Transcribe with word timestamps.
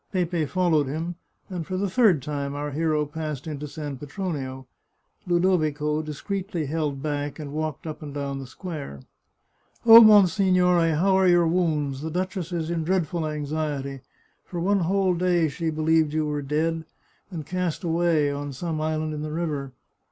Pepe 0.11 0.47
followed 0.47 0.87
him, 0.87 1.13
and 1.47 1.63
for 1.67 1.77
the 1.77 1.87
third 1.87 2.23
time 2.23 2.55
our 2.55 2.71
hero 2.71 3.05
passed 3.05 3.45
into 3.45 3.67
San 3.67 3.97
Petronio. 3.97 4.65
Ludovico 5.27 6.01
discreetly 6.01 6.65
held 6.65 7.03
back, 7.03 7.37
and 7.37 7.53
walked 7.53 7.85
up 7.85 8.01
and 8.01 8.11
down 8.11 8.39
the 8.39 8.47
square." 8.47 9.01
Oh, 9.85 10.01
monsignore, 10.01 10.81
how 10.95 11.15
are 11.15 11.27
your 11.27 11.45
wounds? 11.45 12.01
The 12.01 12.09
duchess 12.09 12.51
is 12.51 12.71
in 12.71 12.83
dreadful 12.83 13.27
anxiety. 13.27 14.01
For 14.43 14.59
one 14.59 14.79
whole 14.79 15.13
day 15.13 15.47
she 15.49 15.69
believed 15.69 16.13
you 16.13 16.25
were 16.25 16.41
dead, 16.41 16.83
and 17.29 17.45
cast 17.45 17.83
away 17.83 18.31
on 18.31 18.53
some 18.53 18.81
island 18.81 19.13
in 19.13 19.21
the 19.21 19.31
river. 19.31 19.71